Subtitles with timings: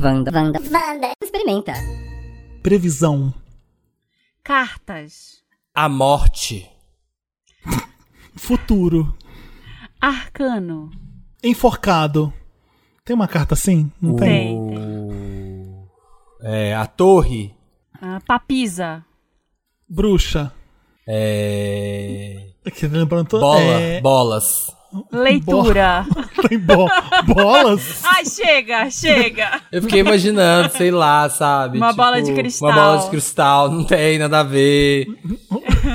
[0.00, 0.30] Wanda.
[0.32, 0.58] Wanda.
[0.60, 0.60] Wanda.
[0.70, 1.12] Wanda.
[1.22, 1.72] Experimenta.
[2.62, 3.32] Previsão.
[4.42, 5.42] Cartas.
[5.74, 6.68] A morte.
[8.36, 9.16] Futuro.
[10.00, 10.90] Arcano.
[11.42, 12.32] Enforcado.
[13.04, 13.90] Tem uma carta assim?
[14.00, 14.56] Não tem?
[14.56, 15.88] O-
[16.42, 17.54] É, a torre.
[18.00, 19.04] Ah, papisa.
[19.88, 20.52] Bruxa.
[21.08, 22.50] É.
[22.66, 23.60] Aqui, lembrando Bola.
[23.80, 24.70] é, Bolas.
[25.12, 26.06] Leitura.
[26.48, 26.88] Tem bo
[27.26, 28.02] bolas?
[28.04, 29.60] Ai, chega, chega.
[29.72, 31.76] Eu fiquei imaginando, sei lá, sabe?
[31.78, 32.68] Uma bola de cristal.
[32.68, 35.06] Uma bola de cristal, não tem nada a ver.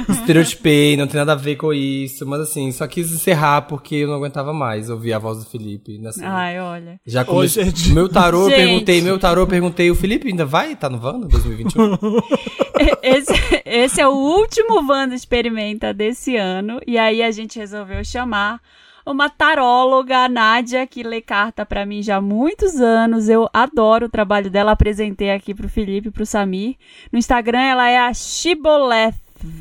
[0.10, 2.26] Estereotipei, não tem nada a ver com isso.
[2.26, 5.98] Mas assim, só quis encerrar porque eu não aguentava mais ouvir a voz do Felipe.
[6.00, 6.26] Nessa...
[6.28, 7.00] Ai, olha.
[7.06, 7.72] Já Hoje comecei.
[7.72, 8.58] de- Meu tarô, eu Gente.
[8.58, 10.76] perguntei, meu tarô, eu perguntei, o Felipe ainda vai?
[10.76, 11.98] Tá no Wanda 2021?
[13.04, 13.34] Esse,
[13.64, 16.80] esse é o último Wanda Experimenta desse ano.
[16.88, 18.60] E aí a gente resolveu chamar
[19.06, 23.28] uma taróloga, a Nádia, que lê carta pra mim já há muitos anos.
[23.30, 24.72] Eu adoro o trabalho dela.
[24.72, 26.76] Apresentei aqui pro Felipe e pro Samir.
[27.12, 29.16] No Instagram ela é a Shiboleth.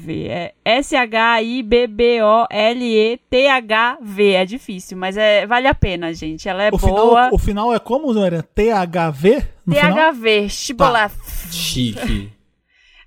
[0.08, 0.52] É
[2.92, 4.32] S-H-I-B-B-O-L-E-T-H-V.
[4.32, 6.48] É difícil, mas é, vale a pena, gente.
[6.48, 6.80] Ela é O boa.
[7.24, 8.42] final, o final é como, Zória?
[8.42, 9.40] THV?
[9.66, 11.12] THV, Shiboleth.
[11.50, 12.30] Chique.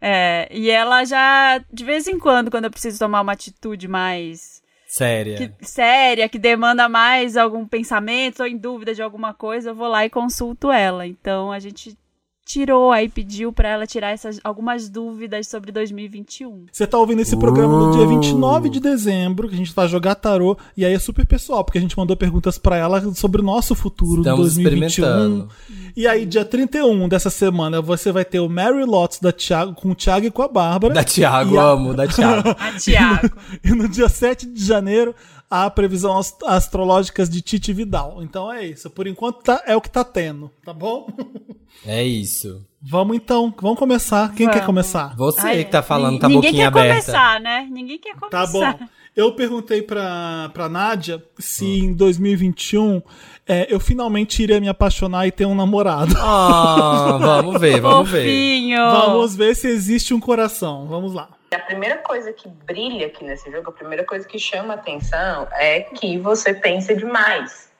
[0.02, 4.62] É, e ela já, de vez em quando, quando eu preciso tomar uma atitude mais
[4.95, 5.36] Séria.
[5.38, 9.88] que- séria, que demanda mais algum pensamento ou em dúvida de alguma coisa, eu vou
[9.88, 11.08] lá e consulto ela.
[11.08, 11.97] Então a gente
[12.45, 16.66] tirou aí, pediu pra ela tirar essas algumas dúvidas sobre 2021.
[16.72, 20.16] Você tá ouvindo esse programa no dia 29 de dezembro, que a gente vai jogar
[20.16, 23.44] tarô, e aí é super pessoal, porque a gente mandou perguntas pra ela sobre o
[23.44, 24.88] nosso futuro Estamos de 2021.
[24.88, 25.49] experimentando.
[25.95, 29.91] E aí, dia 31 dessa semana, você vai ter o Mary Lots da Thiago, com
[29.91, 30.94] o Thiago e com a Bárbara.
[30.94, 32.49] Da Thiago, a- amo, da Thiago.
[32.59, 33.30] A Tiago.
[33.64, 35.14] E no dia 7 de janeiro,
[35.53, 38.19] a previsão ast- astrológicas de Titi Vidal.
[38.23, 38.89] Então é isso.
[38.89, 41.07] Por enquanto tá- é o que tá tendo, tá bom?
[41.85, 42.64] É isso.
[42.80, 44.30] Vamos então, vamos começar.
[44.36, 44.65] Quem quer Vamos.
[44.67, 45.15] começar?
[45.17, 47.02] Você Ai, que tá falando, tá Ninguém boquinha quer aberta.
[47.11, 47.67] começar, né?
[47.69, 48.77] Ninguém quer Tá começar.
[48.77, 48.86] bom.
[49.15, 53.02] Eu perguntei pra, pra Nádia se em 2021
[53.47, 56.15] é, eu finalmente iria me apaixonar e ter um namorado.
[56.17, 58.75] Ah, vamos ver, vamos ver.
[58.77, 60.86] Vamos ver se existe um coração.
[60.87, 61.30] Vamos lá.
[61.53, 65.81] A primeira coisa que brilha aqui nesse jogo, a primeira coisa que chama atenção é
[65.81, 67.71] que você pensa demais.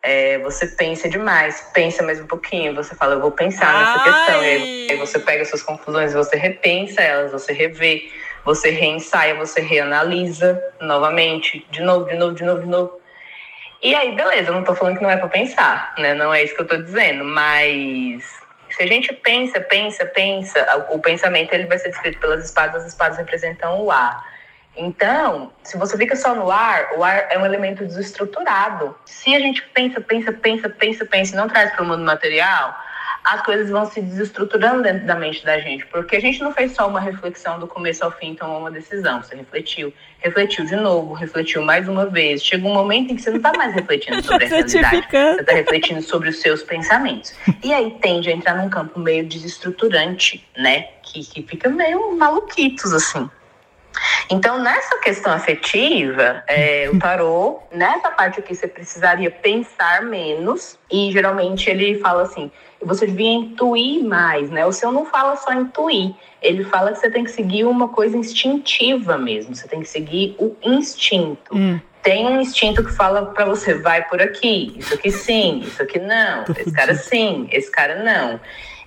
[0.00, 4.04] É, você pensa demais, pensa mais um pouquinho, você fala, eu vou pensar nessa Ai!
[4.04, 4.42] questão.
[4.42, 8.10] E aí, aí você pega suas conclusões, você repensa elas, você revê,
[8.44, 13.00] você reensaia, você reanalisa novamente, de novo, de novo, de novo, de novo.
[13.80, 16.14] E aí, beleza, eu não tô falando que não é pra pensar, né?
[16.14, 18.41] Não é isso que eu tô dizendo, mas
[18.74, 22.88] se a gente pensa, pensa, pensa, o pensamento ele vai ser descrito pelas espadas, as
[22.88, 24.32] espadas representam o ar.
[24.76, 28.96] Então, se você fica só no ar, o ar é um elemento desestruturado.
[29.04, 32.74] Se a gente pensa, pensa, pensa, pensa, pensa e não traz para o mundo material,
[33.24, 35.86] as coisas vão se desestruturando dentro da mente da gente.
[35.86, 39.22] Porque a gente não fez só uma reflexão do começo ao fim, tomou uma decisão.
[39.22, 42.44] Você refletiu, refletiu de novo, refletiu mais uma vez.
[42.44, 45.06] Chega um momento em que você não está mais refletindo sobre a realidade.
[45.10, 47.34] Você está refletindo sobre os seus pensamentos.
[47.62, 50.88] E aí tende a entrar num campo meio desestruturante, né?
[51.02, 53.30] Que, que fica meio maluquitos, assim.
[54.30, 60.78] Então, nessa questão afetiva, é, o tarô, nessa parte aqui, você precisaria pensar menos.
[60.90, 64.64] E geralmente ele fala assim: você devia intuir mais, né?
[64.66, 68.16] O seu não fala só intuir, ele fala que você tem que seguir uma coisa
[68.16, 71.54] instintiva mesmo, você tem que seguir o instinto.
[71.56, 71.80] Hum.
[72.02, 76.00] Tem um instinto que fala pra você, vai por aqui, isso aqui sim, isso aqui
[76.00, 78.40] não, esse cara sim, esse cara não.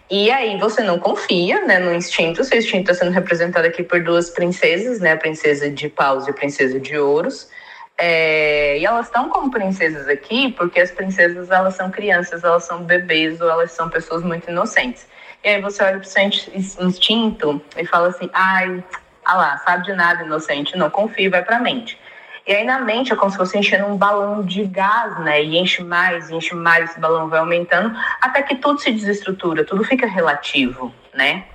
[0.10, 4.04] E aí você não confia né, no instinto, seu instinto está sendo representado aqui por
[4.04, 5.14] duas princesas, né?
[5.14, 7.50] A princesa de paus e a princesa de ouros.
[7.98, 12.84] É, e elas estão como princesas aqui porque as princesas elas são crianças, elas são
[12.84, 15.08] bebês ou elas são pessoas muito inocentes.
[15.44, 18.84] E aí você olha pro seu ins- instinto e fala assim, ai,
[19.24, 21.98] ah lá, sabe de nada, inocente, não confia, vai pra mente.
[22.48, 25.44] E aí na mente é como se fosse enchendo um balão de gás, né?
[25.44, 29.84] E enche mais, enche mais, esse balão vai aumentando, até que tudo se desestrutura, tudo
[29.84, 31.46] fica relativo, né?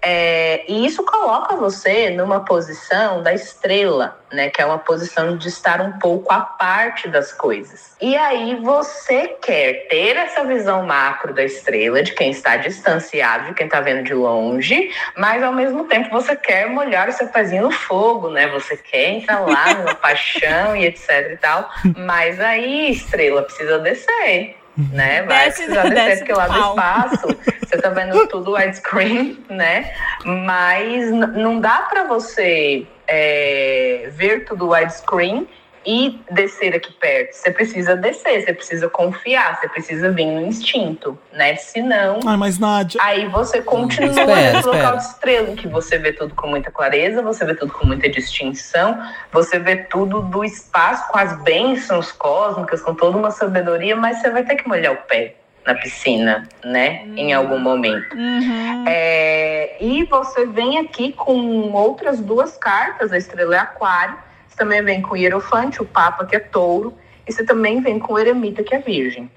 [0.00, 4.48] É, e isso coloca você numa posição da estrela, né?
[4.48, 7.96] Que é uma posição de estar um pouco à parte das coisas.
[8.00, 13.54] E aí você quer ter essa visão macro da estrela, de quem está distanciado, de
[13.54, 17.64] quem está vendo de longe, mas ao mesmo tempo você quer molhar o seu pezinho
[17.64, 18.46] no fogo, né?
[18.48, 21.68] Você quer entrar lá numa paixão e etc e tal.
[21.96, 24.57] Mas aí, estrela, precisa descer.
[24.92, 25.22] Né?
[25.26, 27.26] Vai Desce- precisar descer, desce porque lá do espaço
[27.66, 29.92] você tá vendo tudo widescreen, né?
[30.24, 35.48] Mas não dá para você é, ver tudo widescreen
[35.84, 37.34] e descer aqui perto.
[37.34, 41.56] Você precisa descer, você precisa confiar, você precisa vir no instinto, né?
[41.56, 42.20] Senão.
[42.26, 43.00] Ai, mas Nádia.
[43.02, 44.96] Aí você continua Espera, nesse local espera.
[44.96, 48.08] de estrela, em que você vê tudo com muita clareza, você vê tudo com muita
[48.08, 49.00] distinção,
[49.32, 54.30] você vê tudo do espaço, com as bênçãos cósmicas, com toda uma sabedoria, mas você
[54.30, 55.34] vai ter que molhar o pé
[55.68, 57.02] na piscina, né?
[57.14, 58.16] Em algum momento.
[58.16, 58.84] Uhum.
[58.86, 64.16] É, e você vem aqui com outras duas cartas, a estrela é aquário,
[64.58, 66.92] também vem com o hierofante, o papa, que é touro,
[67.26, 69.30] e você também vem com o eremita, que é virgem.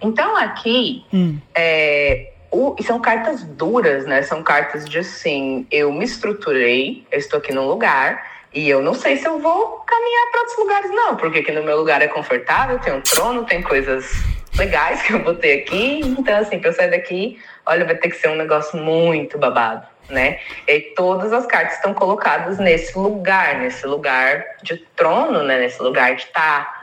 [0.00, 1.38] Então aqui, Hum.
[1.54, 4.22] é, o- e são cartas duras, né?
[4.22, 8.94] São cartas de assim, eu me estruturei, eu estou aqui num lugar, e eu não
[8.94, 12.08] sei se eu vou caminhar para outros lugares, não, porque aqui no meu lugar é
[12.08, 14.10] confortável, tem um trono, tem coisas
[14.58, 16.00] legais que eu vou ter aqui.
[16.18, 19.86] Então, assim, para eu sair daqui, olha, vai ter que ser um negócio muito babado,
[20.10, 20.38] né?
[20.66, 25.58] E todas as cartas estão colocadas nesse lugar, nesse lugar de trono, né?
[25.58, 26.80] Nesse lugar de estar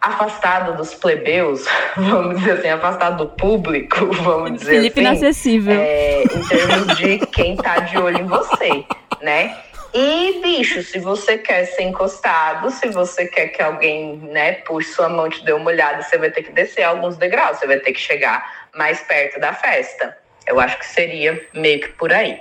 [0.00, 1.64] afastado dos plebeus,
[1.96, 5.78] vamos dizer assim, afastado do público, vamos dizer Felipe assim inacessível.
[5.78, 8.84] é, em termos de quem tá de olho em você,
[9.20, 9.56] né?
[9.92, 15.08] E, bicho, se você quer ser encostado, se você quer que alguém, né, puxe sua
[15.08, 17.78] mão e te dê uma olhada, você vai ter que descer alguns degraus, você vai
[17.80, 20.16] ter que chegar mais perto da festa.
[20.46, 22.38] Eu acho que seria meio que por aí.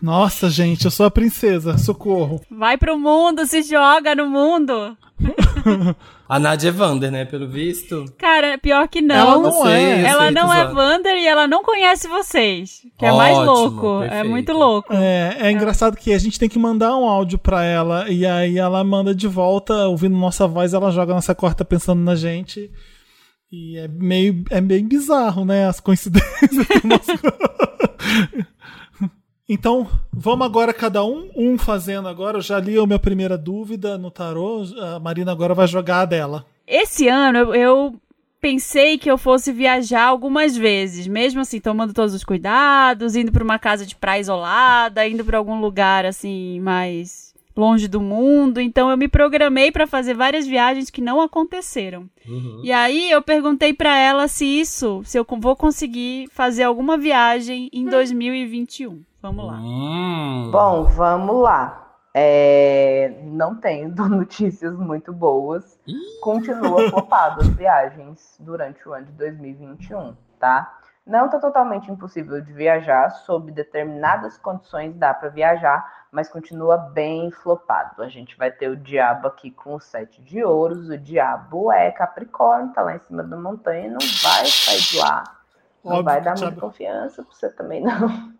[0.00, 1.78] Nossa, gente, eu sou a princesa.
[1.78, 2.40] Socorro.
[2.50, 4.96] Vai pro mundo, se joga no mundo.
[6.28, 7.26] A Nadia é Vander, né?
[7.26, 8.06] Pelo visto.
[8.16, 9.42] Cara, pior que Ela não.
[9.42, 10.02] não é.
[10.02, 10.64] Ela não é.
[10.72, 12.86] Wander e ela não conhece vocês.
[12.98, 14.02] Que é mais Ótimo, louco.
[14.02, 14.30] É perfeito.
[14.30, 14.94] muito louco.
[14.94, 18.58] É, é engraçado que a gente tem que mandar um áudio pra ela e aí
[18.58, 22.70] ela manda de volta, ouvindo nossa voz, ela joga nossa corta pensando na gente.
[23.52, 25.66] E é meio, é meio bizarro, né?
[25.66, 26.50] As coincidências.
[29.48, 32.38] Então, vamos agora cada um, um fazendo agora.
[32.38, 34.62] Eu já li a minha primeira dúvida no tarô.
[34.80, 36.46] A Marina agora vai jogar a dela.
[36.66, 38.00] Esse ano eu,
[38.42, 43.44] pensei que eu fosse viajar algumas vezes, mesmo assim, tomando todos os cuidados, indo pra
[43.44, 48.60] uma casa de praia isolada, indo pra algum lugar assim mais longe do mundo.
[48.60, 52.08] Então eu me programei pra fazer várias viagens que não aconteceram.
[52.62, 57.68] E aí eu perguntei pra ela se isso, se eu vou conseguir fazer alguma viagem
[57.72, 59.02] em 2021.
[59.20, 59.60] Vamos lá.
[59.60, 60.50] Hum.
[60.52, 61.78] Bom, vamos lá.
[62.14, 65.78] É, não tenho notícias muito boas.
[66.20, 70.78] Continua flopado as viagens durante o ano de 2021, tá?
[71.04, 77.30] Não tá totalmente impossível de viajar, sob determinadas condições dá para viajar, mas continua bem
[77.32, 78.02] flopado.
[78.02, 81.90] A gente vai ter o diabo aqui com o sete de ouros, o diabo é
[81.90, 85.24] Capricórnio, tá lá em cima da montanha, não vai sair de lá.
[85.84, 88.32] Não Óbvio vai dar muita confiança pra você também, não.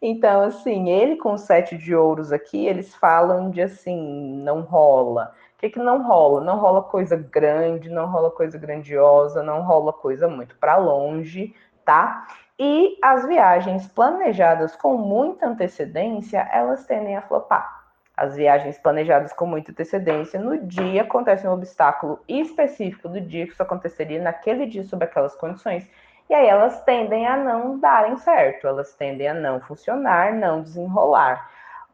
[0.00, 5.34] Então, assim, ele com o sete de ouros aqui, eles falam de assim, não rola.
[5.56, 6.42] O que, que não rola?
[6.42, 11.54] Não rola coisa grande, não rola coisa grandiosa, não rola coisa muito para longe,
[11.86, 12.26] tá?
[12.58, 17.84] E as viagens planejadas com muita antecedência, elas tendem a flopar.
[18.16, 23.52] As viagens planejadas com muita antecedência, no dia acontece um obstáculo específico do dia que
[23.52, 25.88] isso aconteceria naquele dia sob aquelas condições.
[26.28, 31.48] E aí elas tendem a não darem certo, elas tendem a não funcionar, não desenrolar.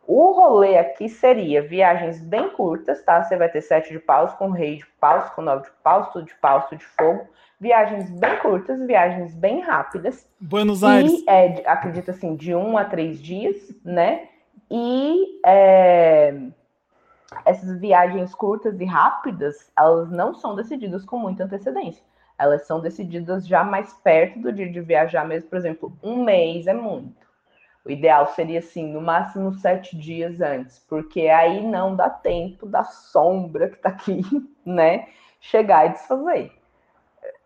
[0.07, 3.23] O rolê aqui seria viagens bem curtas, tá?
[3.23, 6.25] Você vai ter sete de paus com rei de paus, com nove de paus, tudo
[6.25, 7.29] de paus, tudo de fogo.
[7.63, 10.29] Viagens bem curtas, viagens bem rápidas.
[10.41, 11.13] Buenos Aires.
[11.13, 14.27] E é, acredito assim, de um a três dias, né?
[14.69, 16.35] E é,
[17.45, 22.03] essas viagens curtas e rápidas, elas não são decididas com muita antecedência.
[22.37, 25.49] Elas são decididas já mais perto do dia de viajar mesmo.
[25.49, 27.29] Por exemplo, um mês é muito.
[27.85, 32.83] O ideal seria, assim, no máximo sete dias antes, porque aí não dá tempo da
[32.83, 34.21] sombra que tá aqui,
[34.67, 35.07] né?
[35.41, 36.62] Chegar e desfazer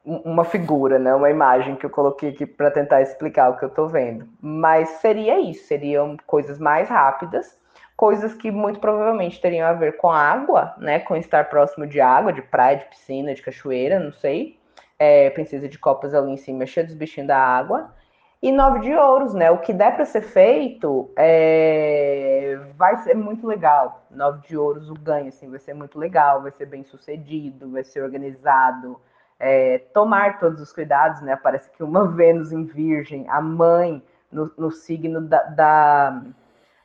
[0.07, 1.13] uma figura, né?
[1.15, 4.29] Uma imagem que eu coloquei aqui para tentar explicar o que eu tô vendo.
[4.41, 7.59] Mas seria isso, seriam coisas mais rápidas,
[7.97, 11.01] coisas que muito provavelmente teriam a ver com água, né?
[11.01, 14.59] Com estar próximo de água, de praia, de piscina, de cachoeira, não sei.
[14.99, 17.93] É, princesa de copas ali em cima, cheia dos bichinhos da água.
[18.41, 19.51] E nove de ouros, né?
[19.51, 22.61] O que der para ser feito é...
[22.77, 24.07] vai ser muito legal.
[24.11, 27.83] Nove de ouros, o ganho, assim, vai ser muito legal, vai ser bem sucedido, vai
[27.83, 29.01] ser organizado.
[29.39, 31.37] É, tomar todos os cuidados, né?
[31.37, 34.03] Parece que uma Vênus em Virgem, a mãe
[34.33, 36.23] no, no signo da, da,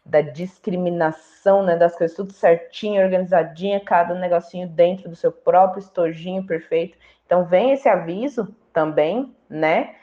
[0.05, 1.75] da discriminação, né?
[1.77, 6.97] Das coisas tudo certinho, organizadinha, cada negocinho dentro do seu próprio estojinho perfeito.
[7.25, 9.95] Então vem esse aviso também, né?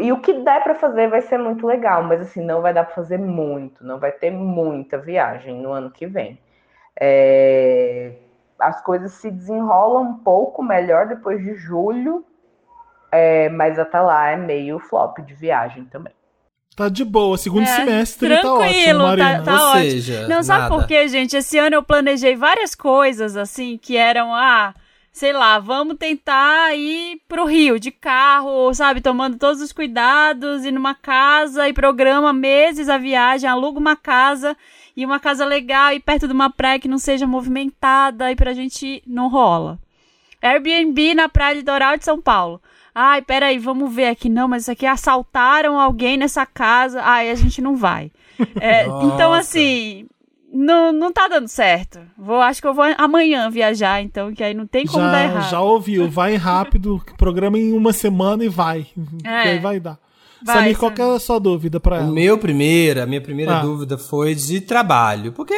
[0.00, 2.84] E o que der para fazer vai ser muito legal, mas assim, não vai dar
[2.84, 6.38] para fazer muito, não vai ter muita viagem no ano que vem.
[6.98, 8.12] É,
[8.62, 12.24] as coisas se desenrolam um pouco melhor depois de julho,
[13.10, 16.12] é, mas até lá é meio flop de viagem também.
[16.74, 19.42] Tá de boa, segundo É, semestre tá ótimo, tranquilo, tá- Marina.
[19.44, 19.82] tá Ou ótimo.
[19.90, 20.74] seja, Não, sabe nada.
[20.74, 21.36] por quê, gente?
[21.36, 24.72] Esse ano eu planejei várias coisas, assim, que eram, ah,
[25.12, 29.02] sei lá, vamos tentar ir pro Rio de carro, sabe?
[29.02, 34.56] Tomando todos os cuidados, ir numa casa e programa meses a viagem, aluga uma casa
[34.96, 38.54] e uma casa legal e perto de uma praia que não seja movimentada e pra
[38.54, 39.78] gente não rola.
[40.40, 42.60] Airbnb na praia litoral de São Paulo.
[42.94, 44.28] Ai, peraí, vamos ver aqui.
[44.28, 47.00] Não, mas isso aqui assaltaram alguém nessa casa.
[47.02, 48.10] Ai, a gente não vai.
[48.60, 50.06] É, então, assim,
[50.52, 51.98] não, não tá dando certo.
[52.18, 55.24] Vou, acho que eu vou amanhã viajar, então, que aí não tem como dar Já,
[55.24, 55.50] errado.
[55.50, 58.86] já ouviu, vai rápido, programa em uma semana e vai.
[59.22, 59.98] Que aí vai dar.
[60.44, 62.10] Vai, Samir, qual é a sua dúvida pra O ela?
[62.12, 63.60] meu primeiro, a minha primeira Ah.
[63.60, 65.32] dúvida foi de trabalho.
[65.32, 65.54] Porque,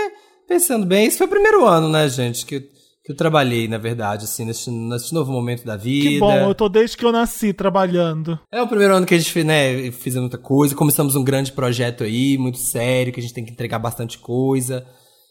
[0.47, 2.69] pensando bem, esse foi o primeiro ano, né, gente, que,
[3.05, 6.09] que eu trabalhei, na verdade, assim, nesse, nesse novo momento da vida.
[6.09, 8.39] Que bom, eu tô desde que eu nasci trabalhando.
[8.51, 11.53] É o primeiro ano que a gente fez, né, fizemos muita coisa, começamos um grande
[11.53, 14.87] projeto aí, muito sério, que a gente tem que entregar bastante coisa.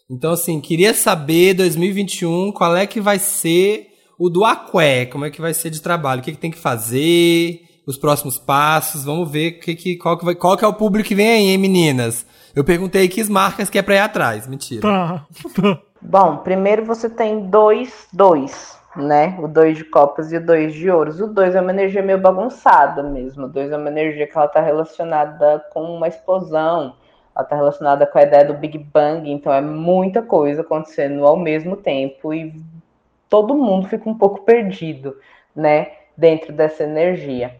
[0.08, 5.30] Então, assim, queria saber, 2021, qual é que vai ser o do Aqué, como é
[5.30, 9.28] que vai ser de trabalho, o que, que tem que fazer, os próximos passos, vamos
[9.28, 11.58] ver que, que, qual, que vai, qual que é o público que vem aí, hein,
[11.58, 12.24] meninas?
[12.54, 14.80] Eu perguntei que marcas que é pra ir atrás, mentira.
[14.80, 15.26] Tá.
[16.06, 19.38] Bom, primeiro você tem dois, dois, né?
[19.40, 21.18] O dois de copas e o dois de ouros.
[21.18, 23.46] O dois é uma energia meio bagunçada mesmo.
[23.46, 26.94] O dois é uma energia que ela tá relacionada com uma explosão.
[27.34, 29.32] Ela tá relacionada com a ideia do Big Bang.
[29.32, 32.54] Então é muita coisa acontecendo ao mesmo tempo e
[33.26, 35.16] todo mundo fica um pouco perdido,
[35.56, 35.90] né?
[36.14, 37.56] Dentro dessa energia.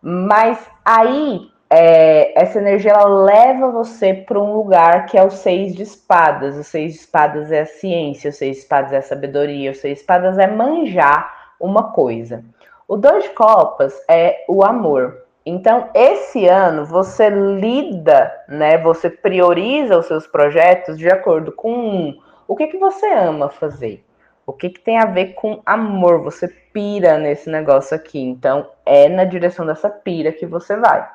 [0.00, 5.74] Mas aí é, essa energia ela leva você para um lugar que é o seis
[5.74, 6.56] de espadas.
[6.56, 9.74] O seis de espadas é a ciência, o seis de espadas é a sabedoria, o
[9.74, 12.44] seis de espadas é manjar uma coisa.
[12.88, 15.22] O dois de copas é o amor.
[15.46, 18.76] Então, esse ano você lida, né?
[18.78, 24.04] Você prioriza os seus projetos de acordo com um, o que, que você ama fazer.
[24.44, 26.22] O que, que tem a ver com amor?
[26.24, 28.20] Você pira nesse negócio aqui.
[28.20, 31.08] Então, é na direção dessa pira que você vai.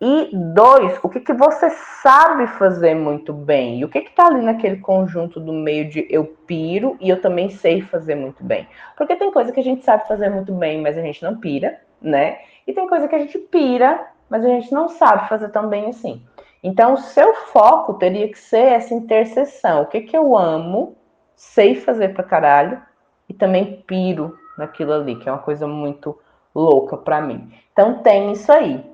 [0.00, 3.80] E dois, o que, que você sabe fazer muito bem?
[3.80, 7.20] E o que que tá ali naquele conjunto do meio de eu piro e eu
[7.20, 8.68] também sei fazer muito bem?
[8.96, 11.80] Porque tem coisa que a gente sabe fazer muito bem, mas a gente não pira,
[12.00, 12.38] né?
[12.64, 15.86] E tem coisa que a gente pira, mas a gente não sabe fazer tão bem
[15.86, 16.22] assim.
[16.62, 19.82] Então, o seu foco teria que ser essa interseção.
[19.82, 20.96] O que que eu amo,
[21.34, 22.80] sei fazer pra caralho
[23.28, 26.16] e também piro naquilo ali, que é uma coisa muito
[26.54, 27.52] louca pra mim.
[27.72, 28.84] Então, tem isso aí.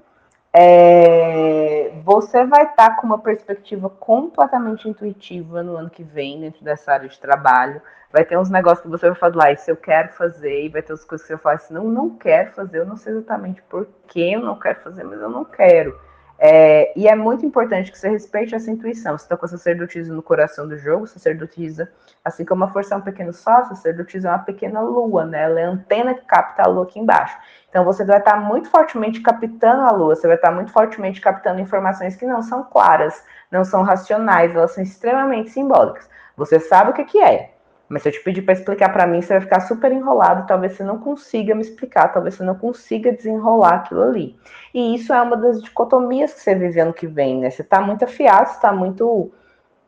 [0.57, 6.93] É, você vai estar com uma perspectiva completamente intuitiva no ano que vem, dentro dessa
[6.93, 7.83] área de trabalho.
[8.13, 10.93] Vai ter uns negócios que você vai falar, isso eu quero fazer, e vai ter
[10.93, 13.61] outras coisas que você vai falar assim, não, não quero fazer, eu não sei exatamente
[13.63, 15.99] por que eu não quero fazer, mas eu não quero.
[16.39, 19.17] É, e é muito importante que você respeite essa intuição.
[19.17, 21.91] Você está com a sacerdotisa no coração do jogo, sacerdotisa,
[22.25, 25.45] assim como a força é um pequeno sol, sacerdotisa é uma pequena lua, né?
[25.45, 27.37] Ela é a antena que capta a lua aqui embaixo.
[27.71, 31.61] Então você vai estar muito fortemente captando a lua, você vai estar muito fortemente captando
[31.61, 36.09] informações que não são claras, não são racionais, elas são extremamente simbólicas.
[36.37, 37.54] Você sabe o que, que é,
[37.95, 40.73] mas se eu te pedir para explicar para mim, você vai ficar super enrolado, talvez
[40.73, 44.37] você não consiga me explicar, talvez você não consiga desenrolar aquilo ali.
[44.75, 47.51] E isso é uma das dicotomias que você vive ano que vem, né?
[47.51, 49.31] Você está muito afiado, está muito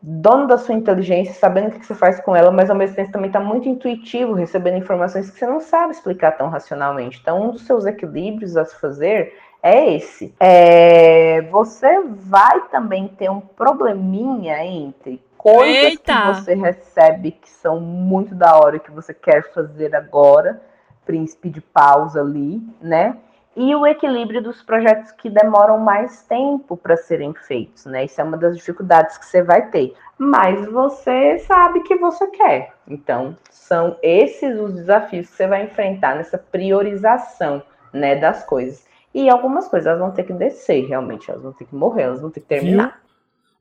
[0.00, 3.10] dono da sua inteligência, sabendo o que você faz com ela, mas ao mesmo tempo
[3.10, 7.18] também está muito intuitivo, recebendo informações que você não sabe explicar tão racionalmente.
[7.20, 10.32] Então, um dos seus equilíbrios a se fazer é esse.
[10.38, 16.12] É, você vai também ter um probleminha entre coisas Eita!
[16.12, 20.60] que você recebe que são muito da hora que você quer fazer agora,
[21.04, 23.16] príncipe de pausa ali, né?
[23.54, 28.04] E o equilíbrio dos projetos que demoram mais tempo para serem feitos, né?
[28.04, 29.94] Isso é uma das dificuldades que você vai ter.
[30.18, 32.74] Mas você sabe que você quer.
[32.88, 37.62] Então, são esses os desafios que você vai enfrentar nessa priorização,
[37.92, 38.84] né, das coisas.
[39.14, 42.20] E algumas coisas elas vão ter que descer, realmente, elas vão ter que morrer, elas
[42.20, 43.00] vão ter que terminar.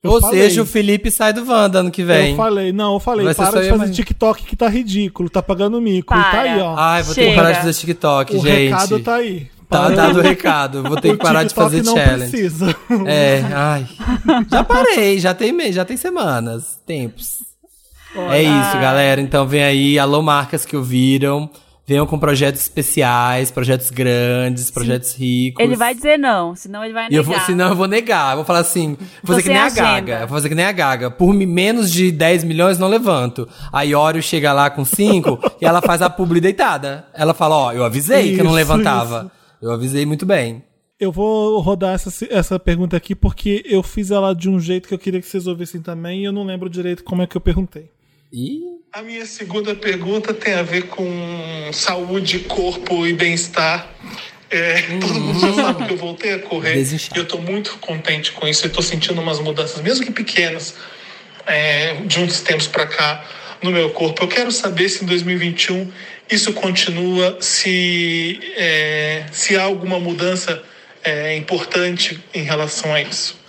[0.05, 0.41] Eu Ou falei.
[0.41, 2.31] seja, o Felipe sai do Wanda ano que vem.
[2.31, 5.41] Eu falei, não, eu falei, Vai para só de fazer TikTok que tá ridículo, tá
[5.41, 6.13] pagando mico.
[6.13, 6.41] E tá Para.
[6.41, 6.75] aí, ó.
[6.77, 7.41] Ai, vou ter que Chega.
[7.41, 8.69] parar de fazer TikTok, o gente.
[8.69, 9.47] recado tá aí.
[9.67, 10.83] Tá dado o recado.
[10.83, 12.29] Vou ter O que parar de fazer não challenge.
[12.29, 12.75] precisa.
[13.07, 13.87] É, ai.
[14.51, 17.39] Já parei, já tem, já tem semanas, tempos.
[18.29, 19.19] É isso, galera.
[19.19, 21.49] Então vem aí, alô marcas que ouviram.
[21.87, 25.63] Venham com projetos especiais, projetos grandes, projetos ricos.
[25.63, 27.15] Ele vai dizer não, senão ele vai negar.
[27.15, 28.31] eu vou, senão eu vou negar.
[28.31, 29.81] Eu vou falar assim, vou fazer que nem a agenda.
[29.83, 30.13] Gaga.
[30.13, 31.11] Eu vou fazer que nem a Gaga.
[31.11, 33.47] Por menos de 10 milhões, não levanto.
[33.71, 37.05] A Iório chega lá com 5 e ela faz a publi deitada.
[37.13, 39.31] Ela fala, ó, eu avisei que eu não Isso, levantava.
[39.61, 40.63] Eu avisei muito bem.
[40.99, 44.93] Eu vou rodar essa, essa pergunta aqui porque eu fiz ela de um jeito que
[44.93, 47.41] eu queria que vocês ouvissem também e eu não lembro direito como é que eu
[47.41, 47.91] perguntei.
[48.37, 48.61] E
[48.91, 53.89] A minha segunda pergunta tem a ver com saúde, corpo e bem-estar.
[54.49, 58.33] É, todo mundo já sabe que eu voltei a correr e eu estou muito contente
[58.33, 58.65] com isso.
[58.65, 60.75] Eu estou sentindo umas mudanças, mesmo que pequenas,
[61.47, 63.25] é, de uns tempos para cá
[63.63, 64.21] no meu corpo.
[64.21, 65.89] Eu quero saber se em 2021
[66.29, 70.61] isso continua, se, é, se há alguma mudança
[71.05, 73.44] é, importante em relação a isso.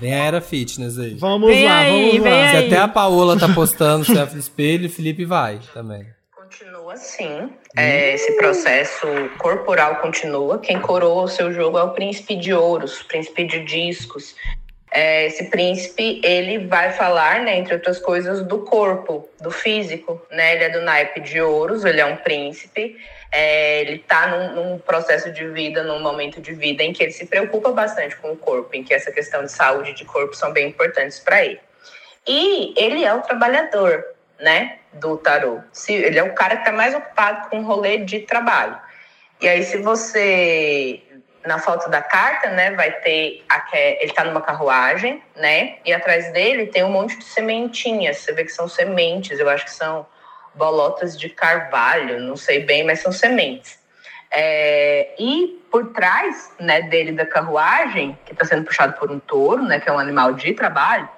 [0.00, 1.14] Vem a era fitness aí.
[1.14, 2.50] Vamos Vem lá, aí, vamos vem lá.
[2.50, 2.66] Se aí.
[2.66, 6.06] até a Paola tá postando selfie no espelho, o Felipe vai também.
[6.34, 7.50] Continua sim.
[7.76, 9.06] É, esse processo
[9.38, 10.58] corporal continua.
[10.58, 14.34] Quem coroa o seu jogo é o príncipe de ouros, príncipe de discos.
[14.90, 20.20] É, esse príncipe, ele vai falar, né, entre outras coisas, do corpo, do físico.
[20.30, 20.54] Né?
[20.54, 22.96] Ele é do naipe de ouros, ele é um príncipe.
[23.30, 27.12] É, ele está num, num processo de vida, num momento de vida em que ele
[27.12, 30.50] se preocupa bastante com o corpo, em que essa questão de saúde de corpo são
[30.50, 31.60] bem importantes para ele.
[32.26, 34.04] E ele é o trabalhador,
[34.40, 35.60] né, do tarô.
[35.72, 38.78] Se, ele é o cara que está mais ocupado com o rolê de trabalho.
[39.40, 41.02] E aí, se você,
[41.44, 46.32] na foto da carta, né, vai ter, a, ele está numa carruagem, né, e atrás
[46.32, 48.18] dele tem um monte de sementinhas.
[48.18, 50.06] Você vê que são sementes, eu acho que são
[50.58, 53.78] bolotas de carvalho, não sei bem, mas são sementes.
[54.30, 59.62] É, e por trás né, dele da carruagem, que está sendo puxado por um touro,
[59.62, 61.08] né, que é um animal de trabalho,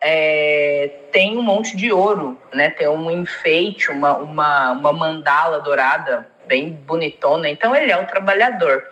[0.00, 2.70] é, tem um monte de ouro, né?
[2.70, 7.48] Tem um enfeite, uma, uma, uma mandala dourada bem bonitona.
[7.48, 8.84] Então ele é um trabalhador.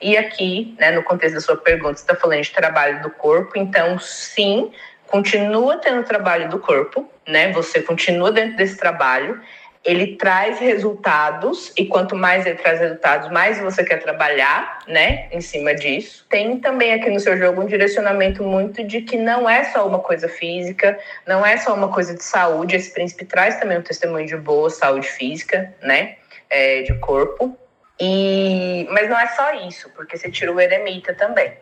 [0.00, 3.52] E aqui, né, no contexto da sua pergunta, você está falando de trabalho do corpo,
[3.56, 4.72] então sim,
[5.12, 7.52] continua tendo trabalho do corpo, né?
[7.52, 9.38] Você continua dentro desse trabalho.
[9.84, 15.40] Ele traz resultados e quanto mais ele traz resultados, mais você quer trabalhar, né, em
[15.40, 16.24] cima disso.
[16.30, 19.98] Tem também aqui no seu jogo um direcionamento muito de que não é só uma
[19.98, 22.76] coisa física, não é só uma coisa de saúde.
[22.76, 26.14] Esse príncipe traz também um testemunho de boa saúde física, né,
[26.48, 27.54] é, de corpo.
[28.00, 31.52] E mas não é só isso, porque você tira o eremita também.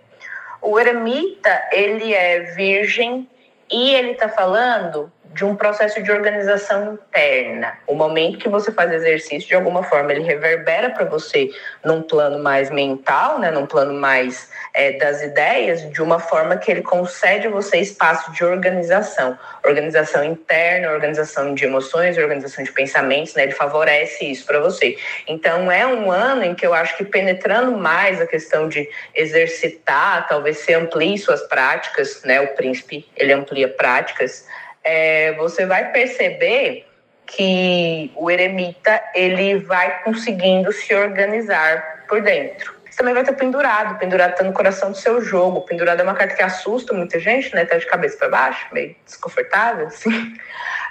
[0.62, 3.26] O eremita, ele é virgem
[3.70, 7.78] e ele está falando de um processo de organização interna.
[7.86, 11.50] O momento que você faz exercício, de alguma forma, ele reverbera para você
[11.84, 16.70] num plano mais mental, né, num plano mais é, das ideias, de uma forma que
[16.70, 19.38] ele concede a você espaço de organização.
[19.64, 24.96] Organização interna, organização de emoções, organização de pensamentos, né, ele favorece isso para você.
[25.28, 30.26] Então, é um ano em que eu acho que penetrando mais a questão de exercitar,
[30.28, 34.44] talvez você amplie suas práticas, né, o príncipe, ele amplia práticas,
[34.84, 36.86] é, você vai perceber
[37.26, 42.74] que o eremita ele vai conseguindo se organizar por dentro.
[42.90, 45.60] Você também vai ter pendurado, pendurado tá no coração do seu jogo.
[45.60, 47.64] Pendurado é uma carta que assusta muita gente, né?
[47.64, 50.34] Tá de cabeça para baixo, meio desconfortável, assim.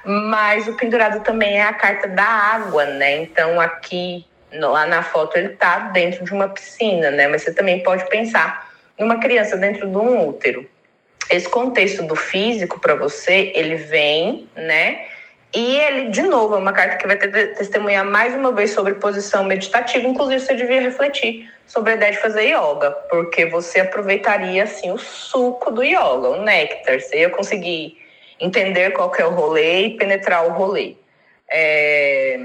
[0.06, 3.17] Mas o pendurado também é a carta da água, né?
[3.17, 7.28] Então aqui lá na foto ele tá dentro de uma piscina, né?
[7.28, 10.65] Mas você também pode pensar numa criança dentro de um útero
[11.29, 15.05] esse contexto do físico para você, ele vem, né?
[15.53, 18.93] E ele, de novo, é uma carta que vai ter testemunhar mais uma vez sobre
[18.95, 20.07] posição meditativa.
[20.07, 24.97] Inclusive, você devia refletir sobre a ideia de fazer yoga, porque você aproveitaria, assim, o
[24.97, 26.99] suco do yoga, o néctar.
[26.99, 27.97] Você ia conseguir
[28.39, 30.95] entender qual que é o rolê e penetrar o rolê.
[31.51, 32.39] É,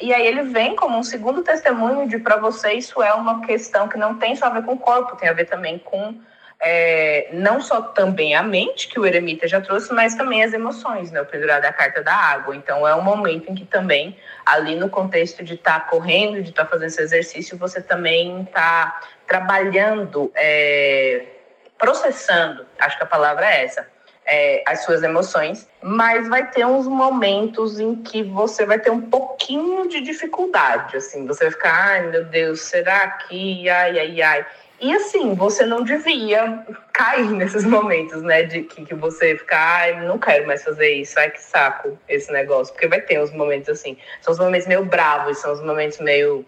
[0.00, 3.88] E aí ele vem como um segundo testemunho de para você isso é uma questão
[3.88, 6.14] que não tem só a ver com o corpo, tem a ver também com
[6.60, 11.10] é, não só também a mente, que o eremita já trouxe, mas também as emoções,
[11.12, 11.20] né?
[11.20, 12.56] O pendurado é a carta da água.
[12.56, 16.66] Então, é um momento em que também, ali no contexto de estar correndo, de estar
[16.66, 21.26] fazendo esse exercício, você também está trabalhando, é,
[21.78, 23.86] processando, acho que a palavra é essa,
[24.26, 29.00] é, as suas emoções, mas vai ter uns momentos em que você vai ter um
[29.00, 34.46] pouquinho de dificuldade, assim, você vai ficar, ai meu Deus, será que, ai, ai, ai.
[34.80, 38.42] E assim, você não devia cair nesses momentos, né?
[38.44, 42.30] De que, que você fica, ai, não quero mais fazer isso, ai que saco esse
[42.32, 42.72] negócio.
[42.72, 43.96] Porque vai ter uns momentos assim.
[44.22, 46.44] São os momentos meio bravos, são os momentos meio,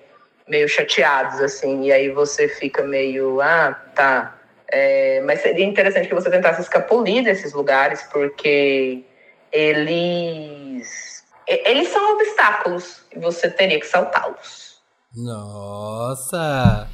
[0.49, 1.85] meio chateados, assim.
[1.85, 4.37] E aí você fica meio, ah, tá.
[4.73, 9.05] É, mas seria interessante que você tentasse escapulir desses lugares, porque
[9.51, 11.25] eles.
[11.49, 14.81] Eles são obstáculos e você teria que saltá-los.
[15.17, 16.89] Nossa!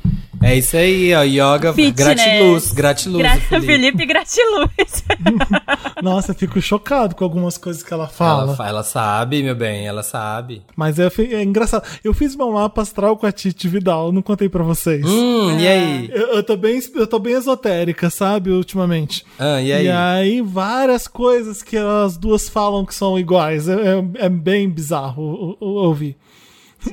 [0.46, 1.22] É isso aí, ó.
[1.22, 1.94] Yoga Fitness.
[1.96, 3.22] gratiluz, gratiluz.
[3.22, 3.66] Gra Felipe.
[3.66, 5.04] Felipe Gratiluz.
[6.02, 8.54] Nossa, eu fico chocado com algumas coisas que ela fala.
[8.54, 10.62] Ela, ela sabe, meu bem, ela sabe.
[10.76, 11.84] Mas é, é engraçado.
[12.04, 15.04] Eu fiz meu mapa astral com a Titi Vidal, não contei pra vocês.
[15.04, 16.10] Hum, e aí?
[16.12, 19.24] Eu, eu tô bem, eu tô bem esotérica, sabe, ultimamente.
[19.38, 19.86] Ah, e aí?
[19.86, 23.68] E aí, várias coisas que as duas falam que são iguais.
[23.68, 26.16] É, é- é bem bizarro ouvir.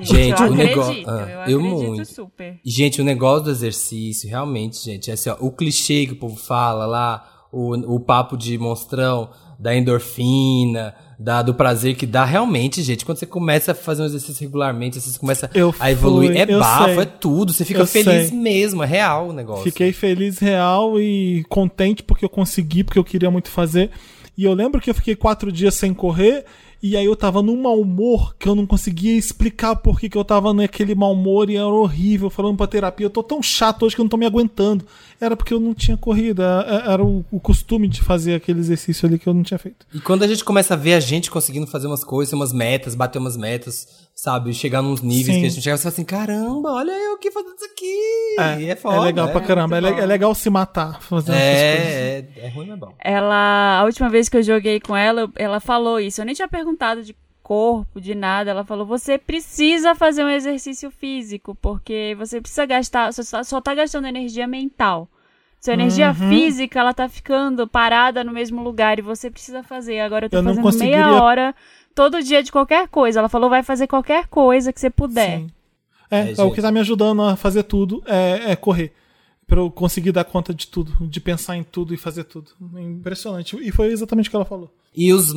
[0.01, 2.06] Gente, eu o negócio- ah, eu eu muito.
[2.06, 2.60] super.
[2.65, 6.36] Gente, o negócio do exercício, realmente, gente, é assim, ó, o clichê que o povo
[6.36, 9.29] fala lá, o, o papo de monstrão,
[9.60, 14.06] da endorfina, da, do prazer que dá, realmente, gente, quando você começa a fazer um
[14.06, 16.99] exercício regularmente, você começa Eu a evoluir, fui, é bafo, sei.
[16.99, 18.38] é tudo, você fica Eu feliz sei.
[18.38, 19.63] mesmo, é real o negócio.
[19.63, 23.89] Fiquei feliz, real e contente porque eu consegui, porque eu queria muito fazer.
[24.38, 26.43] E eu lembro que eu fiquei quatro dias sem correr.
[26.86, 30.17] E aí eu tava num mau humor que eu não conseguia explicar por que, que
[30.17, 33.06] eu tava naquele mau humor e era horrível falando pra terapia.
[33.06, 34.86] Eu tô tão chato hoje que eu não tô me aguentando.
[35.22, 36.43] Era porque eu não tinha corrida.
[36.67, 39.86] é- Era o, o costume de fazer aquele exercício ali que eu não tinha feito.
[39.93, 42.96] E quando a gente começa a ver a gente conseguindo fazer umas coisas, umas metas,
[42.96, 44.54] bater umas metas, sabe?
[44.54, 45.39] Chegar nos níveis Sim.
[45.39, 48.36] que a gente chega e fala assim, caramba, olha eu aqui fazendo isso aqui.
[48.62, 49.00] E é foda.
[49.00, 49.78] legal pra caramba.
[49.78, 51.93] É, le- é legal se matar fazendo essas coisas.
[51.93, 52.93] É, é, é ruim, mas é bom.
[53.00, 56.19] Ela, a última vez que eu joguei com ela, ela falou isso.
[56.19, 56.72] Eu nem tinha perguntado
[57.03, 58.51] de corpo, de nada.
[58.51, 63.62] Ela falou: você precisa fazer um exercício físico, porque você precisa gastar, só, tá- só
[63.62, 65.07] tá gastando energia mental.
[65.59, 66.29] Sua energia Uhum.
[66.29, 70.01] física, ela tá ficando parada no mesmo lugar e você precisa fazer.
[70.01, 71.55] Agora eu tô Eu fazendo meia conseguiria- hora
[71.95, 73.19] todo dia de qualquer coisa.
[73.19, 75.39] Ela falou: vai fazer qualquer coisa que você puder.
[75.39, 75.47] Sim.
[76.12, 78.93] É, É, é o que tá me ajudando a fazer tudo é, é correr.
[79.47, 82.51] Pra eu conseguir dar conta de tudo, de pensar em tudo e fazer tudo.
[82.77, 83.57] Impressionante.
[83.62, 84.73] E foi exatamente o que ela falou.
[84.95, 85.33] E os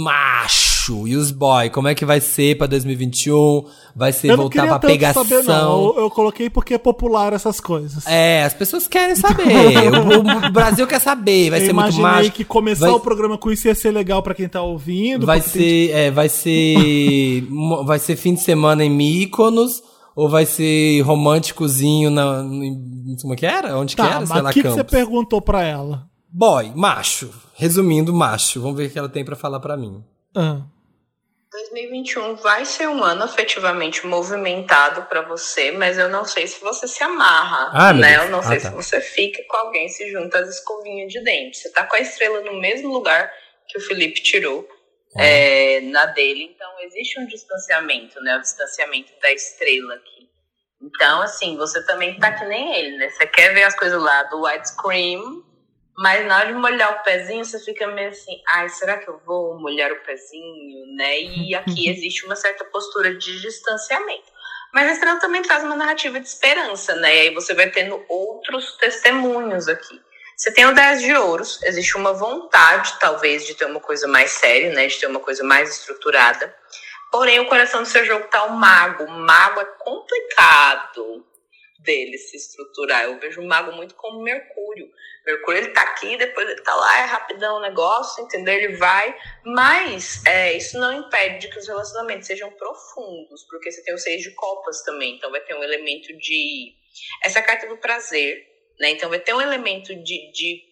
[0.87, 3.65] macho, e os boy, como é que vai ser pra 2021?
[3.95, 5.25] Vai ser eu voltar pra pegação?
[5.25, 5.95] saber, não.
[5.97, 8.07] Eu, eu coloquei porque é popular essas coisas.
[8.07, 9.45] É, as pessoas querem saber.
[9.93, 11.51] o, o Brasil quer saber.
[11.51, 12.33] Vai eu ser muito macho.
[12.33, 15.27] que começar vai, o programa com isso ia ser legal pra quem tá ouvindo.
[15.27, 17.47] vai porque tem- ser, é, vai ser,
[17.85, 19.83] vai ser fim de semana em Mykonos
[20.15, 22.43] ou vai ser românticozinho na,
[23.21, 23.79] como é que era?
[23.79, 24.21] Onde que Tá, era?
[24.21, 26.07] mas Sei lá, o que, que você perguntou pra ela?
[26.31, 27.31] Boy, macho.
[27.55, 28.61] Resumindo, macho.
[28.61, 30.03] Vamos ver o que ela tem pra falar pra mim.
[30.35, 30.61] Ah,
[31.57, 36.87] 2021 vai ser um ano efetivamente movimentado para você, mas eu não sei se você
[36.87, 38.17] se amarra, Ah, né?
[38.17, 38.69] Eu não Ah, sei tá.
[38.69, 41.57] se você fica com alguém se junta às escovinhas de dente.
[41.57, 43.33] Você tá com a estrela no mesmo lugar
[43.69, 44.69] que o Felipe tirou
[45.19, 48.37] é, na dele, então existe um distanciamento, né?
[48.37, 50.29] O distanciamento da estrela aqui.
[50.83, 53.09] Então, assim, você também tá que nem ele, né?
[53.09, 55.43] Você quer ver as coisas lá do widescreen,
[55.97, 59.19] mas na hora de molhar o pezinho, você fica meio assim, ai, será que eu
[59.25, 61.21] vou molhar o pezinho, né?
[61.21, 64.37] E aqui existe uma certa postura de distanciamento.
[64.75, 67.17] Mas a estrela também traz uma narrativa de esperança, né?
[67.17, 69.99] E aí você vai tendo outros testemunhos aqui.
[70.37, 74.33] Você tem o 10 de ouros, existe uma vontade, talvez, de ter uma coisa mais
[74.33, 74.87] séria, né?
[74.87, 76.55] De ter uma coisa mais estruturada.
[77.11, 79.05] Porém, o coração do seu jogo tá o mago.
[79.05, 81.25] O mago é complicado
[81.87, 83.05] dele se estruturar.
[83.05, 84.91] Eu vejo o mago muito como Mercúrio.
[85.25, 88.55] Mercúrio ele tá aqui, depois ele tá lá, é rapidão o negócio, entendeu?
[88.55, 93.83] Ele vai, mas é, isso não impede de que os relacionamentos sejam profundos, porque você
[93.83, 96.75] tem o seis de copas também, então vai ter um elemento de.
[97.25, 98.47] Essa é carta do prazer,
[98.79, 98.91] né?
[98.91, 100.63] Então vai ter um elemento de, de,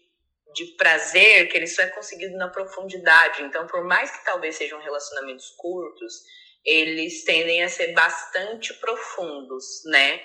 [0.55, 3.42] de prazer que ele só é conseguido na profundidade.
[3.42, 6.22] Então, por mais que talvez sejam relacionamentos curtos,
[6.64, 10.22] eles tendem a ser bastante profundos, né?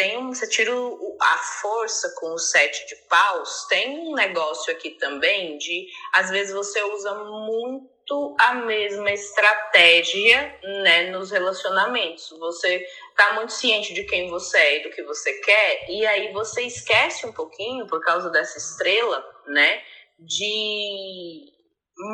[0.00, 4.72] Tem um, você tira o- a força com o sete de paus, tem um negócio
[4.72, 12.30] aqui também de, às vezes você usa muito a mesma estratégia, né, nos relacionamentos.
[12.30, 12.82] Você
[13.14, 16.62] tá muito ciente de quem você é e do que você quer, e aí você
[16.62, 19.82] esquece um pouquinho, por causa dessa estrela, né,
[20.18, 21.52] de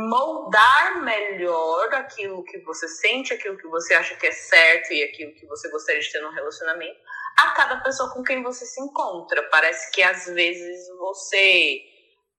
[0.08, 5.34] moldar melhor aquilo que você sente, aquilo que você acha que é certo e aquilo
[5.34, 6.98] que você gostaria de ter num relacionamento
[7.38, 9.42] a cada pessoa com quem você se encontra.
[9.50, 11.80] Parece que às vezes você,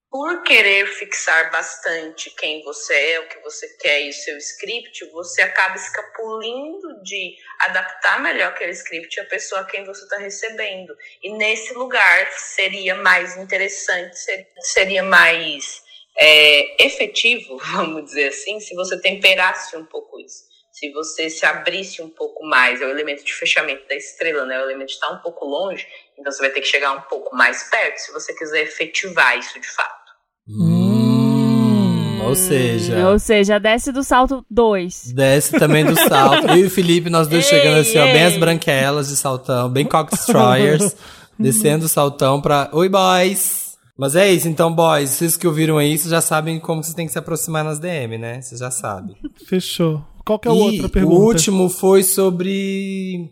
[0.09, 5.05] por querer fixar bastante quem você é, o que você quer e o seu script,
[5.11, 10.95] você acaba escapulindo de adaptar melhor aquele script à pessoa a quem você está recebendo.
[11.21, 15.85] E nesse lugar seria mais interessante, ser- seria mais
[16.19, 22.03] é, efetivo, vamos dizer assim, se você temperasse um pouco isso se você se abrisse
[22.03, 24.59] um pouco mais, é o elemento de fechamento da estrela, né?
[24.59, 25.83] O elemento de estar um pouco longe,
[26.19, 29.59] então você vai ter que chegar um pouco mais perto se você quiser efetivar isso
[29.59, 30.11] de fato.
[30.47, 33.09] Hum, Ou seja.
[33.09, 35.13] Ou seja, desce do salto 2.
[35.13, 36.47] Desce também do salto.
[36.47, 39.67] Eu e o Felipe, nós dois Ei, chegando assim, ó, bem as branquelas de saltão,
[39.71, 40.95] bem cock destroyers,
[41.39, 42.69] descendo o saltão pra.
[42.71, 43.66] Oi, boys!
[43.97, 47.07] Mas é isso, então, boys, vocês que ouviram aí, vocês já sabem como vocês têm
[47.07, 48.41] que se aproximar nas DM, né?
[48.41, 49.15] Vocês já sabem.
[49.47, 50.03] Fechou.
[50.23, 51.15] Qual que é a e outra pergunta?
[51.15, 53.31] o último foi sobre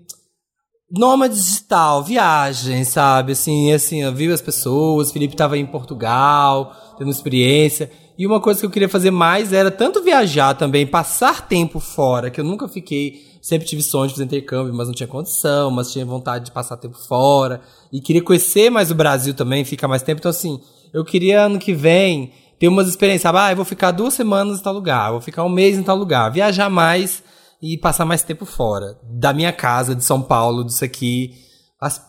[0.92, 3.34] nômade digital, viagem, sabe?
[3.34, 7.92] Assim, assim, eu vi as pessoas, Felipe tava em Portugal, tendo experiência.
[8.18, 12.32] E uma coisa que eu queria fazer mais era tanto viajar também, passar tempo fora,
[12.32, 15.92] que eu nunca fiquei, sempre tive sonho de fazer intercâmbio, mas não tinha condição, mas
[15.94, 17.62] tinha vontade de passar tempo fora.
[17.94, 20.20] E queria conhecer mais o Brasil também, ficar mais tempo.
[20.20, 20.60] Então, assim,
[20.92, 23.38] eu queria ano que vem ter umas experiências, sabe?
[23.38, 25.96] Ah, eu vou ficar duas semanas em tal lugar, vou ficar um mês em tal
[25.96, 27.24] lugar, viajar mais
[27.62, 31.36] e passar mais tempo fora da minha casa, de São Paulo, disso aqui,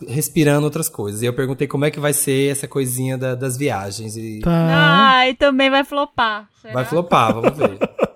[0.07, 1.21] respirando outras coisas.
[1.21, 4.15] E eu perguntei como é que vai ser essa coisinha da- das viagens.
[4.17, 5.11] E Tá.
[5.19, 6.47] Ah, e também vai flopar.
[6.61, 6.73] será?
[6.73, 7.77] vai flopar, vamos ver.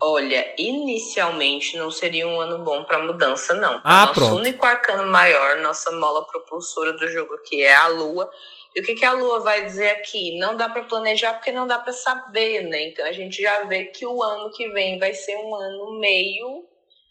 [0.00, 3.80] Olha, inicialmente não seria um ano bom para mudança, não.
[3.84, 4.36] Ah, Nosso pronto.
[4.36, 8.30] único arcano maior, nossa mola propulsora do jogo aqui é a Lua.
[8.74, 10.38] E o que, que a Lua vai dizer aqui?
[10.38, 12.88] Não dá para planejar porque não dá para saber, né?
[12.88, 16.64] Então a gente já vê que o ano que vem vai ser um ano meio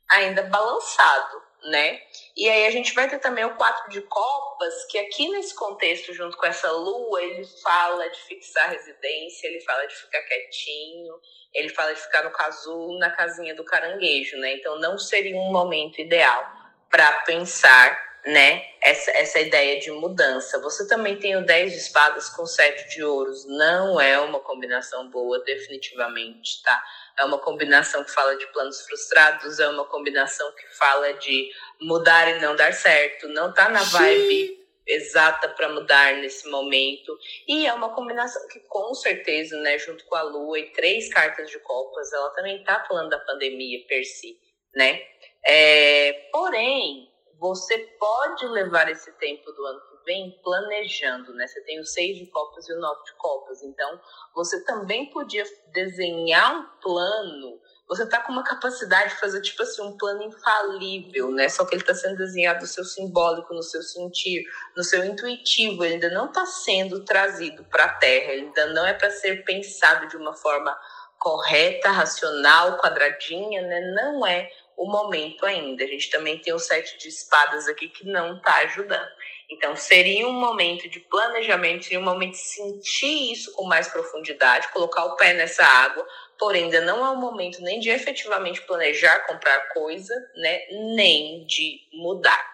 [0.10, 2.02] ainda balançado, né?
[2.36, 6.13] E aí a gente vai ter também o quatro de copas, que aqui nesse contexto,
[6.13, 11.20] junto com essa lua, ele fala de fixar residência, ele fala de ficar quietinho,
[11.54, 14.54] ele fala de ficar no casulo, na casinha do caranguejo, né?
[14.54, 16.46] Então não seria um momento ideal
[16.89, 20.60] para pensar, né, essa, essa ideia de mudança.
[20.62, 25.10] Você também tem o 10 de espadas com 7 de ouros, não é uma combinação
[25.10, 26.84] boa, definitivamente, tá?
[27.19, 31.49] É uma combinação que fala de planos frustrados, é uma combinação que fala de
[31.82, 37.17] mudar e não dar certo, não tá na vibe exata para mudar nesse momento.
[37.47, 41.49] E é uma combinação que, com certeza, né, junto com a Lua e três cartas
[41.49, 44.39] de copas, ela também tá falando da pandemia per si,
[44.73, 45.01] né?
[45.45, 51.46] É, porém, você pode levar esse tempo do ano que vem planejando, né?
[51.46, 54.00] Você tem o seis de copas e o nove de copas, então
[54.34, 55.43] você também podia
[55.74, 57.60] desenhar um plano.
[57.89, 61.48] Você tá com uma capacidade de fazer, tipo assim, um plano infalível, né?
[61.48, 64.43] Só que ele tá sendo desenhado no seu simbólico, no seu sentir,
[64.76, 65.84] no seu intuitivo.
[65.84, 68.34] Ele ainda não tá sendo trazido para a Terra.
[68.34, 70.78] Ele ainda não é para ser pensado de uma forma
[71.17, 73.80] correta, racional, quadradinha, né?
[73.96, 75.84] Não é o momento ainda.
[75.84, 79.08] A gente também tem o sete de espadas aqui que não tá ajudando.
[79.50, 84.68] Então, seria um momento de planejamento, seria um momento de sentir isso com mais profundidade,
[84.74, 86.06] colocar o pé nessa água,
[86.38, 90.60] porém, ainda não é o momento nem de efetivamente planejar comprar coisa, né?
[90.96, 92.46] Nem de mudar,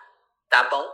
[0.50, 0.86] tá bom?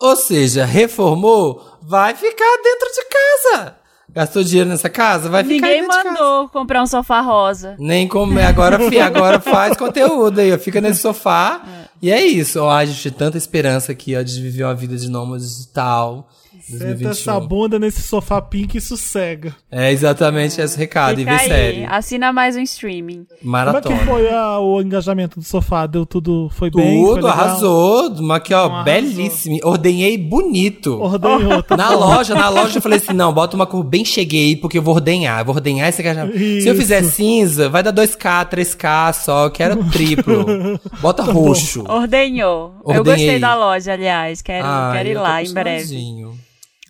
[0.00, 3.82] Ou seja, reformou, vai ficar dentro de casa.
[4.10, 6.10] Gastou dinheiro nessa casa, vai ficar Ninguém dentro de casa.
[6.10, 7.76] mandou comprar um sofá rosa.
[7.78, 8.44] Nem comer.
[8.44, 10.58] Agora, fi, agora faz conteúdo aí, ó.
[10.58, 11.62] Fica nesse sofá.
[12.02, 12.60] E é isso.
[12.60, 16.28] Ó, a gente tem tanta esperança aqui, ó, de viver uma vida de nômade digital.
[16.62, 17.10] Senta 2021.
[17.10, 19.54] essa bunda nesse sofá pink e sossega.
[19.70, 21.20] É exatamente esse recado.
[21.20, 21.84] E Fica vê aí, série.
[21.84, 23.24] assina mais um streaming.
[23.24, 23.98] Como é Maratona.
[23.98, 25.86] que foi a- o engajamento do sofá?
[25.86, 26.48] Deu tudo?
[26.54, 27.04] Foi bem?
[27.04, 28.14] Foi Tudo, arrasou.
[28.22, 29.58] Mas aqui, ó, Não, belíssimo.
[29.64, 31.00] Ordenhei bonito.
[31.00, 31.98] Ordenhou, tá Na bom.
[31.98, 34.94] loja, na loja eu falei assim, não, bota uma cor bem cheguei, porque eu vou
[34.94, 36.38] ordenhar, eu vou ordenhar esse engajamento.
[36.38, 37.12] Se eu fizer Isso.
[37.12, 40.44] cinza, vai dar 2K, 3K só, eu quero triplo.
[41.00, 41.84] Bota Tá roxo.
[41.88, 42.74] Ordenhou.
[42.86, 43.04] Eu Ordenhei.
[43.04, 44.40] gostei da loja, aliás.
[44.42, 46.42] Quero, Ai, quero ir eu lá em breve.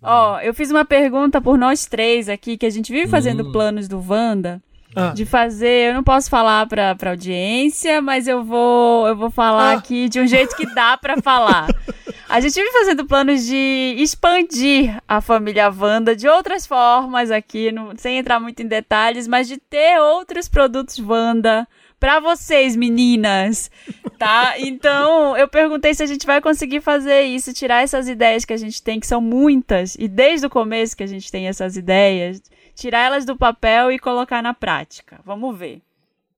[0.03, 3.87] Ó, eu fiz uma pergunta por nós três aqui, que a gente vive fazendo planos
[3.89, 4.61] do Wanda.
[4.95, 5.09] Ah.
[5.15, 9.71] De fazer, eu não posso falar pra, pra audiência, mas eu vou, eu vou falar
[9.71, 9.79] Ah.
[9.79, 11.69] aqui de um jeito que dá pra falar.
[12.29, 17.93] A gente vive fazendo planos de expandir a família Wanda de outras formas aqui, não-
[17.97, 21.67] sem entrar muito em detalhes, mas de ter outros produtos Wanda
[22.03, 23.71] pra vocês, meninas,
[24.19, 24.55] tá?
[24.59, 28.57] Então, eu perguntei se a gente vai conseguir fazer isso, tirar essas ideias que a
[28.57, 32.43] gente tem, que são muitas, e desde o começo que a gente tem essas ideias,
[32.75, 35.21] tirar elas do papel e colocar na prática.
[35.25, 35.81] Vamos ver.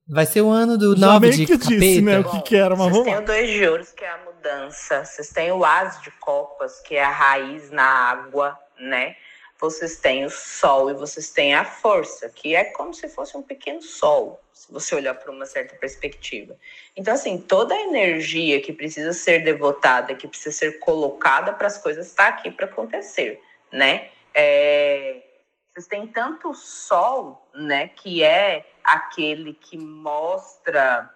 [0.07, 1.79] Vai ser o ano do Já nove de que capeta.
[1.79, 4.11] disse, né, o que que era, mas Vocês têm o dois de ouros, que é
[4.11, 5.03] a mudança.
[5.03, 9.17] Vocês têm o as de copas, que é a raiz na água, né?
[9.59, 13.41] Vocês têm o sol e vocês têm a força, que é como se fosse um
[13.41, 16.57] pequeno sol, se você olhar por uma certa perspectiva.
[16.97, 21.77] Então, assim, toda a energia que precisa ser devotada, que precisa ser colocada para as
[21.77, 24.09] coisas, está aqui para acontecer, né?
[24.33, 25.23] É,
[25.71, 31.11] vocês têm tanto sol, né, que é aquele que mostra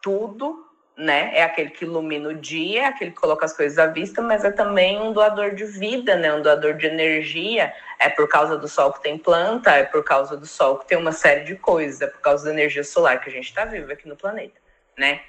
[0.00, 0.64] tudo,
[0.96, 1.30] né?
[1.34, 4.44] É aquele que ilumina o dia, é aquele que coloca as coisas à vista, mas
[4.44, 6.32] é também um doador de vida, né?
[6.32, 7.72] Um doador de energia.
[7.98, 10.98] É por causa do sol que tem planta, é por causa do sol que tem
[10.98, 13.92] uma série de coisas, é por causa da energia solar que a gente está vivo
[13.92, 14.60] aqui no planeta,
[14.96, 15.20] né?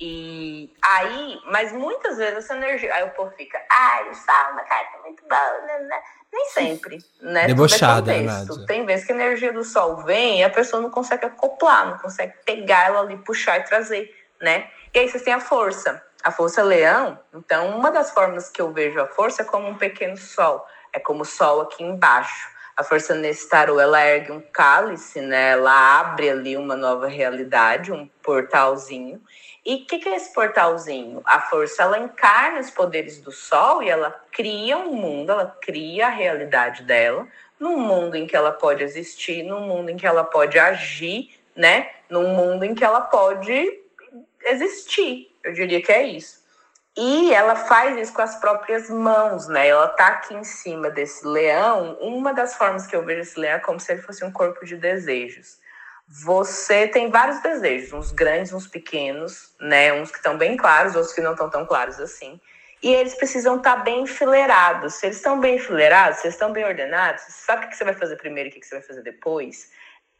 [0.00, 4.52] E aí, mas muitas vezes essa energia, aí o povo fica, ai, o sol é
[4.52, 5.78] uma carta muito boa, né?
[5.78, 6.02] né?
[6.32, 7.46] Nem sempre, né?
[7.46, 8.66] Debochada, Tudo é contexto.
[8.66, 11.98] Tem vezes que a energia do sol vem e a pessoa não consegue acoplar, não
[11.98, 14.12] consegue pegar ela ali, puxar e trazer,
[14.44, 14.68] né?
[14.92, 16.04] E aí vocês têm a força.
[16.22, 19.74] A força leão, então uma das formas que eu vejo a força é como um
[19.74, 22.48] pequeno sol, é como o sol aqui embaixo.
[22.76, 25.50] A força nesse tarô, ela ergue um cálice, né?
[25.50, 29.22] Ela abre ali uma nova realidade, um portalzinho.
[29.64, 31.22] E o que, que, é esse portalzinho?
[31.24, 36.06] A força ela encarna os poderes do sol e ela cria um mundo, ela cria
[36.06, 37.28] a realidade dela,
[37.60, 41.90] num mundo em que ela pode existir, num mundo em que ela pode agir, né?
[42.08, 43.83] Num mundo em que ela pode
[44.44, 45.34] existir.
[45.42, 46.42] Eu diria que é isso.
[46.96, 49.66] E ela faz isso com as próprias mãos, né?
[49.66, 51.98] Ela tá aqui em cima desse leão.
[52.00, 54.64] Uma das formas que eu vejo esse leão é como se ele fosse um corpo
[54.64, 55.58] de desejos
[56.06, 59.92] você tem vários desejos, uns grandes, uns pequenos, né?
[59.92, 62.40] Uns que estão bem claros, outros que não estão tão claros assim.
[62.82, 64.94] E eles precisam estar tá bem enfileirados.
[64.94, 67.94] Se eles estão bem enfileirados, se eles estão bem ordenados, sabe o que você vai
[67.94, 69.70] fazer primeiro e o que você vai fazer depois?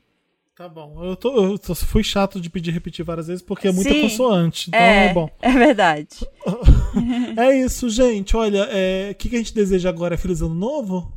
[0.55, 1.03] Tá bom.
[1.03, 4.03] Eu, tô, eu tô, fui chato de pedir repetir várias vezes porque é muita Sim,
[4.03, 4.69] consoante.
[4.69, 5.27] Então é, é bom.
[5.41, 6.09] É verdade.
[7.37, 8.37] é isso, gente.
[8.37, 10.13] Olha, é, o é, que, que a gente deseja agora?
[10.13, 11.11] É Feliz Ano Novo?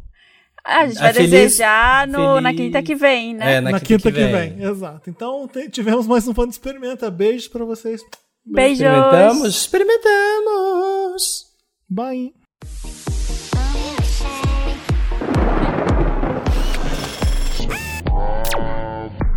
[0.68, 2.42] Ah, a gente vai feliz, desejar no, feliz...
[2.42, 3.54] na quinta que vem, né?
[3.54, 4.56] É, na, na quinta, quinta, que, vem.
[4.56, 4.68] vem.
[4.68, 5.08] Exato.
[5.08, 7.08] Então, tivemos mais um fã de Experimenta.
[7.08, 8.02] Beijos pra vocês.
[8.44, 8.80] Beijos.
[8.80, 9.56] Experimentamos.
[9.56, 11.46] Experimentamos.
[11.88, 12.34] Bye.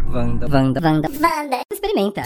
[0.08, 1.62] Vanda, Vanda, Vanda, Vanda.
[1.72, 2.24] Experimenta.